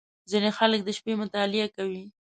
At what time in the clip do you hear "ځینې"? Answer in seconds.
0.31-0.49